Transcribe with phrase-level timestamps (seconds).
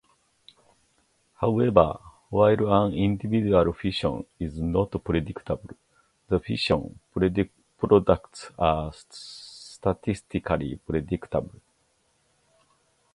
[1.39, 1.99] However,
[2.31, 5.75] while an individual fission is not predictable,
[6.27, 6.97] the fission
[7.83, 11.61] products are statistically predictable.